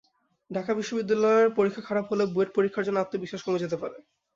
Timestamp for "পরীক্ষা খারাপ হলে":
1.57-2.23